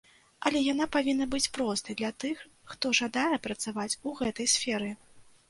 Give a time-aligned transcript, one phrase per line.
[0.49, 2.41] Але яна павінна быць простай для тых,
[2.73, 4.91] хто жадае працаваць у гэтай сферы.